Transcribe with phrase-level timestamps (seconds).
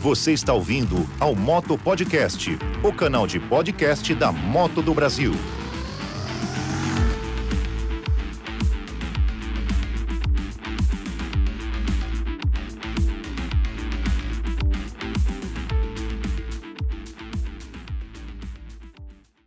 [0.00, 2.48] Você está ouvindo ao Moto Podcast,
[2.82, 5.32] o canal de podcast da Moto do Brasil.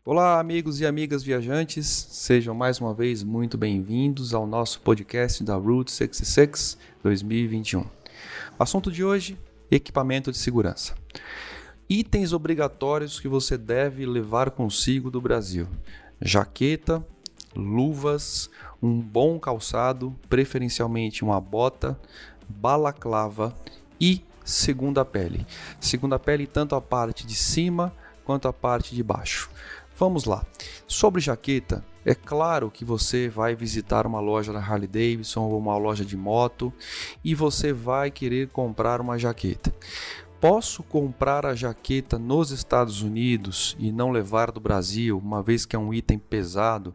[0.05, 5.55] Olá, amigos e amigas viajantes, sejam mais uma vez muito bem-vindos ao nosso podcast da
[5.55, 7.79] Route 66 2021.
[7.81, 7.87] O
[8.59, 9.35] assunto de hoje:
[9.69, 10.95] equipamento de segurança.
[11.89, 15.67] Itens obrigatórios que você deve levar consigo do Brasil:
[16.21, 17.05] jaqueta,
[17.55, 18.49] luvas,
[18.81, 21.99] um bom calçado, preferencialmente uma bota,
[22.47, 23.55] balaclava
[23.99, 25.45] e segunda pele.
[25.79, 27.93] Segunda pele, tanto a parte de cima
[28.25, 29.49] quanto a parte de baixo.
[29.95, 30.45] Vamos lá.
[30.87, 35.77] Sobre jaqueta, é claro que você vai visitar uma loja da Harley Davidson ou uma
[35.77, 36.73] loja de moto
[37.23, 39.73] e você vai querer comprar uma jaqueta.
[40.41, 45.73] Posso comprar a jaqueta nos Estados Unidos e não levar do Brasil, uma vez que
[45.73, 46.93] é um item pesado?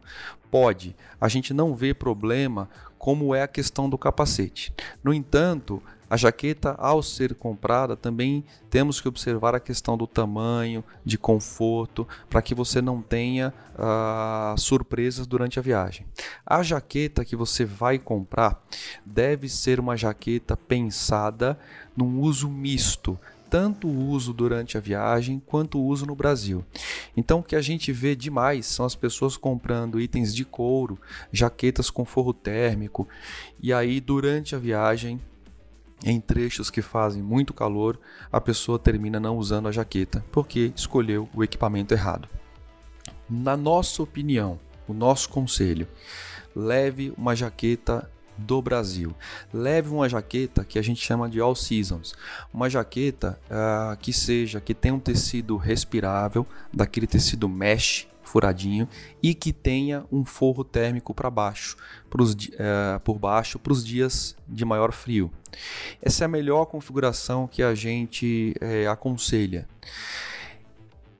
[0.51, 0.95] Pode.
[1.19, 4.71] A gente não vê problema como é a questão do capacete.
[5.03, 10.83] No entanto, a jaqueta, ao ser comprada, também temos que observar a questão do tamanho,
[11.05, 16.05] de conforto, para que você não tenha uh, surpresas durante a viagem.
[16.45, 18.59] A jaqueta que você vai comprar
[19.05, 21.59] deve ser uma jaqueta pensada
[21.95, 26.63] num uso misto, tanto o uso durante a viagem quanto o uso no Brasil.
[27.17, 30.99] Então, o que a gente vê demais são as pessoas comprando itens de couro,
[31.31, 33.07] jaquetas com forro térmico,
[33.61, 35.19] e aí durante a viagem
[36.03, 37.99] em trechos que fazem muito calor,
[38.31, 42.27] a pessoa termina não usando a jaqueta porque escolheu o equipamento errado.
[43.29, 45.87] Na nossa opinião, o nosso conselho,
[46.55, 49.13] leve uma jaqueta do Brasil.
[49.53, 52.15] Leve uma jaqueta que a gente chama de all seasons,
[52.53, 58.87] uma jaqueta uh, que seja que tenha um tecido respirável, daquele tecido mesh furadinho
[59.21, 61.75] e que tenha um forro térmico para baixo,
[62.09, 65.31] pros, uh, por baixo para os dias de maior frio.
[66.01, 69.67] Essa é a melhor configuração que a gente uh, aconselha.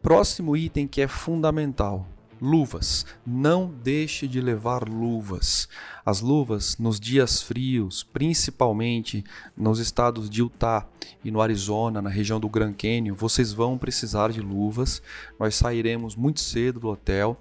[0.02, 2.06] Próximo item que é fundamental:
[2.42, 3.06] Luvas.
[3.26, 5.68] Não deixe de levar luvas.
[6.06, 9.26] As luvas nos dias frios, principalmente
[9.58, 10.88] nos estados de Utah
[11.24, 15.02] e no Arizona, na região do Grand Canyon, vocês vão precisar de luvas.
[15.38, 17.38] Nós sairemos muito cedo do hotel,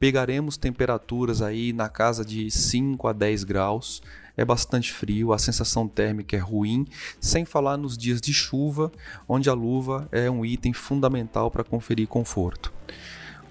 [0.00, 4.02] pegaremos temperaturas aí na casa de 5 a 10 graus.
[4.36, 6.86] É bastante frio, a sensação térmica é ruim,
[7.20, 8.90] sem falar nos dias de chuva,
[9.28, 12.72] onde a luva é um item fundamental para conferir conforto.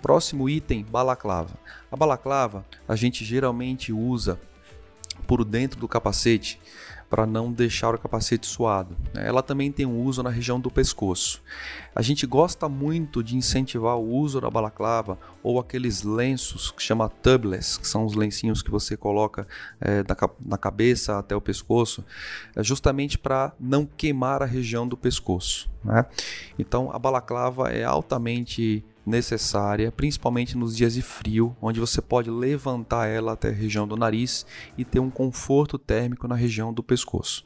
[0.01, 1.53] Próximo item, balaclava.
[1.91, 4.39] A balaclava a gente geralmente usa
[5.27, 6.59] por dentro do capacete
[7.11, 8.95] para não deixar o capacete suado.
[9.13, 9.27] Né?
[9.27, 11.43] Ela também tem um uso na região do pescoço.
[11.93, 17.09] A gente gosta muito de incentivar o uso da balaclava ou aqueles lenços que chama
[17.09, 19.45] tubeless, que são os lencinhos que você coloca
[19.81, 22.01] é, da, na cabeça até o pescoço,
[22.55, 25.69] é justamente para não queimar a região do pescoço.
[25.83, 26.05] Né?
[26.57, 33.07] Então a balaclava é altamente necessária, principalmente nos dias de frio, onde você pode levantar
[33.07, 34.45] ela até a região do nariz
[34.77, 37.43] e ter um conforto térmico na região do pescoço.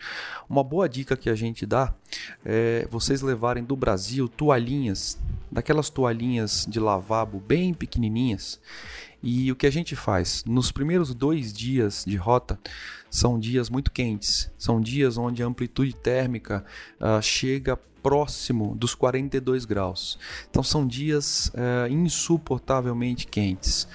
[0.50, 1.94] Uma boa dica que a gente dá
[2.44, 5.18] é vocês levarem do Brasil toalhinhas,
[5.52, 8.60] daquelas toalhinhas de lavabo bem pequenininhas.
[9.28, 10.44] E o que a gente faz?
[10.46, 12.59] Nos primeiros dois dias de rota,
[13.09, 16.63] são dias muito quentes, são dias onde a amplitude térmica
[17.02, 20.19] uh, chega próximo dos 42 graus.
[20.47, 23.88] Então são dias é, insuportavelmente quentes.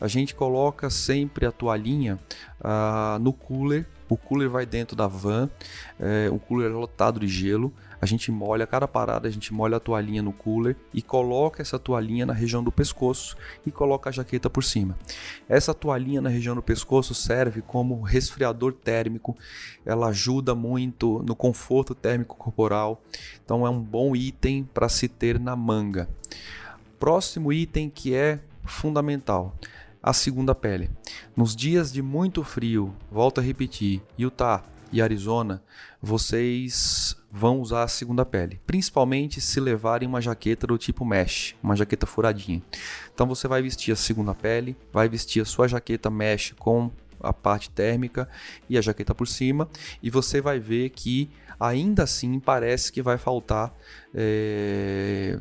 [0.00, 2.18] A gente coloca sempre a toalhinha
[2.62, 3.86] uh, no cooler.
[4.08, 5.50] O cooler vai dentro da van,
[5.98, 9.76] é, o cooler é lotado de gelo a gente molha, cada parada a gente molha
[9.76, 13.36] a toalhinha no cooler e coloca essa toalhinha na região do pescoço
[13.66, 14.96] e coloca a jaqueta por cima.
[15.48, 19.36] Essa toalhinha na região do pescoço serve como resfriador térmico,
[19.84, 23.02] ela ajuda muito no conforto térmico corporal,
[23.44, 26.08] então é um bom item para se ter na manga.
[27.00, 29.56] Próximo item que é fundamental
[30.08, 30.90] a segunda pele.
[31.36, 35.62] Nos dias de muito frio, volto a repetir, Utah e Arizona,
[36.00, 41.76] vocês vão usar a segunda pele, principalmente se levarem uma jaqueta do tipo mesh, uma
[41.76, 42.62] jaqueta furadinha.
[43.14, 46.90] Então você vai vestir a segunda pele, vai vestir a sua jaqueta mesh com
[47.20, 48.26] a parte térmica
[48.66, 49.68] e a jaqueta por cima,
[50.02, 51.28] e você vai ver que
[51.60, 53.76] ainda assim parece que vai faltar
[54.14, 55.38] é,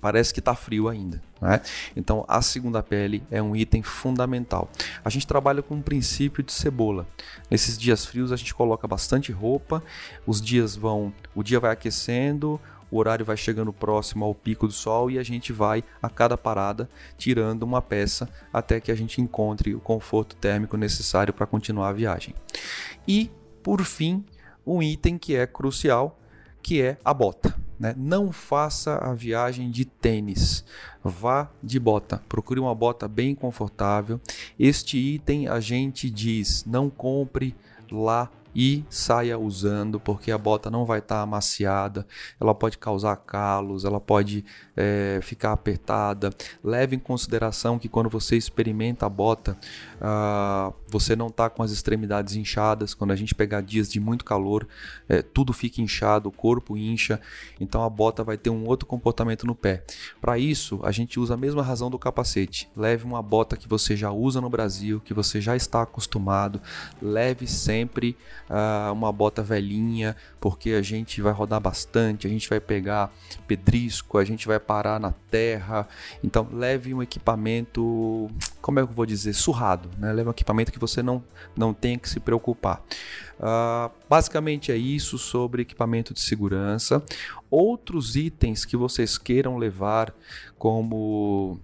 [0.00, 1.22] parece que está frio ainda.
[1.40, 1.60] Né?
[1.94, 4.70] Então, a segunda pele é um item fundamental.
[5.04, 7.06] A gente trabalha com um princípio de cebola.
[7.50, 9.82] Nesses dias frios, a gente coloca bastante roupa,
[10.26, 12.60] os dias vão, o dia vai aquecendo,
[12.90, 16.36] o horário vai chegando próximo ao pico do sol e a gente vai a cada
[16.36, 16.88] parada
[17.18, 21.92] tirando uma peça até que a gente encontre o conforto térmico necessário para continuar a
[21.92, 22.34] viagem.
[23.06, 23.30] E,
[23.62, 24.24] por fim,
[24.64, 26.18] um item que é crucial,
[26.62, 27.65] que é a bota.
[27.78, 27.94] Né?
[27.96, 30.64] Não faça a viagem de tênis,
[31.04, 32.22] vá de bota.
[32.28, 34.20] Procure uma bota bem confortável.
[34.58, 37.54] Este item a gente diz: não compre
[37.90, 42.06] lá e saia usando, porque a bota não vai estar tá amaciada,
[42.40, 44.42] ela pode causar calos, ela pode
[44.74, 46.30] é, ficar apertada.
[46.64, 49.58] Leve em consideração que quando você experimenta a bota,
[49.96, 52.94] uh, você não está com as extremidades inchadas.
[52.94, 54.66] Quando a gente pegar dias de muito calor,
[55.06, 57.20] é, tudo fica inchado, o corpo incha,
[57.60, 59.84] então a bota vai ter um outro comportamento no pé.
[60.18, 62.70] Para isso, a gente usa a mesma razão do capacete.
[62.74, 66.58] Leve uma bota que você já usa no Brasil, que você já está acostumado.
[67.02, 68.16] Leve sempre
[68.50, 73.12] uh, uma bota velhinha, porque a gente vai rodar bastante, a gente vai pegar
[73.46, 75.88] pedrisco, a gente vai parar na terra.
[76.22, 80.12] Então leve um equipamento, como é que eu vou dizer, surrado, né?
[80.12, 81.22] Leve um equipamento que você não,
[81.56, 82.82] não tenha que se preocupar.
[83.38, 87.02] Uh, basicamente é isso sobre equipamento de segurança.
[87.50, 90.14] Outros itens que vocês queiram levar,
[90.58, 91.60] como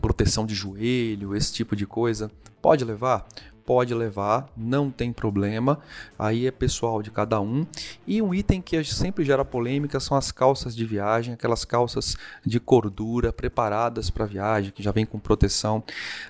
[0.00, 2.30] proteção de joelho, esse tipo de coisa,
[2.60, 3.26] pode levar?
[3.70, 5.78] Pode levar, não tem problema,
[6.18, 7.64] aí é pessoal de cada um.
[8.04, 12.58] E um item que sempre gera polêmica são as calças de viagem, aquelas calças de
[12.58, 15.84] cordura preparadas para viagem, que já vem com proteção.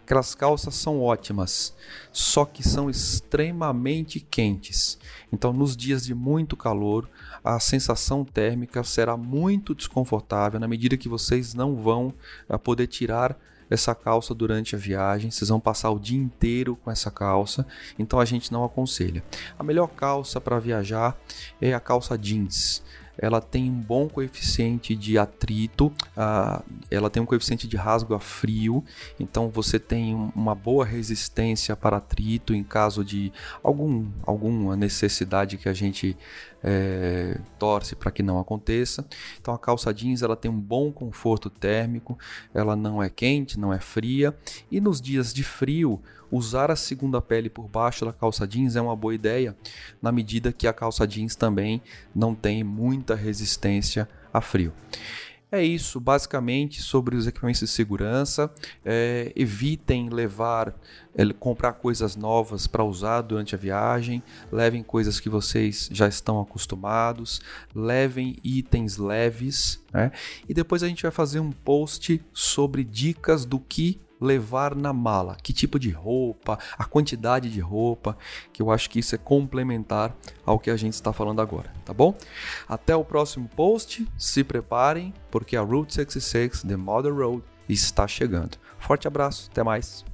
[0.05, 1.75] Aquelas calças são ótimas,
[2.13, 4.99] só que são extremamente quentes.
[5.33, 7.09] Então, nos dias de muito calor,
[7.43, 12.13] a sensação térmica será muito desconfortável na medida que vocês não vão
[12.51, 13.35] eh, poder tirar
[13.71, 17.65] essa calça durante a viagem, vocês vão passar o dia inteiro com essa calça,
[17.99, 19.23] então a gente não aconselha.
[19.59, 21.17] A melhor calça para viajar
[21.61, 22.83] é a calça jeans
[23.21, 28.19] ela tem um bom coeficiente de atrito, uh, ela tem um coeficiente de rasgo a
[28.19, 28.83] frio,
[29.19, 33.31] então você tem uma boa resistência para atrito em caso de
[33.63, 36.17] algum, alguma necessidade que a gente
[36.63, 39.07] é, torce para que não aconteça.
[39.39, 42.19] Então a calça jeans ela tem um bom conforto térmico,
[42.55, 44.35] ela não é quente, não é fria
[44.71, 46.01] e nos dias de frio
[46.31, 49.57] usar a segunda pele por baixo da calça jeans é uma boa ideia,
[50.01, 51.83] na medida que a calça jeans também
[52.15, 54.73] não tem muita resistência a frio.
[55.53, 58.49] É isso, basicamente, sobre os equipamentos de segurança.
[58.85, 60.73] É, evitem levar,
[61.13, 64.23] é, comprar coisas novas para usar durante a viagem.
[64.53, 67.41] Levem coisas que vocês já estão acostumados.
[67.75, 69.83] Levem itens leves.
[69.93, 70.13] Né?
[70.49, 75.37] E depois a gente vai fazer um post sobre dicas do que levar na mala,
[75.43, 78.17] que tipo de roupa, a quantidade de roupa,
[78.53, 80.15] que eu acho que isso é complementar
[80.45, 82.15] ao que a gente está falando agora, tá bom?
[82.69, 88.59] Até o próximo post, se preparem, porque a Route 66, The Mother Road, está chegando.
[88.79, 90.05] Forte abraço, até mais.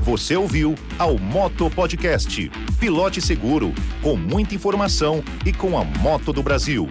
[0.00, 2.50] Você ouviu ao Moto Podcast.
[2.80, 6.88] Pilote seguro, com muita informação e com a moto do Brasil.